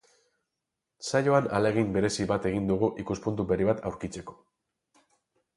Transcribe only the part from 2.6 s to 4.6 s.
dugu ikuspuntu berri bat aurkitzeko.